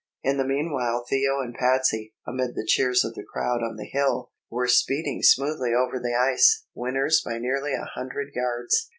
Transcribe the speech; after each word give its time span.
In 0.23 0.37
the 0.37 0.47
meanwhile 0.47 1.05
Theo 1.07 1.41
and 1.41 1.53
Patsey, 1.53 2.15
amid 2.25 2.55
the 2.55 2.65
cheers 2.65 3.05
of 3.05 3.13
the 3.13 3.23
crowd 3.23 3.61
on 3.61 3.75
the 3.75 3.85
hill, 3.85 4.31
were 4.49 4.65
speeding 4.67 5.21
smoothly 5.21 5.75
over 5.75 5.99
the 5.99 6.07
level 6.09 6.31
ice, 6.33 6.65
winners 6.73 7.21
by 7.23 7.37
nearly 7.37 7.75
a 7.75 7.85
hundred 7.85 8.29
yards. 8.33 8.89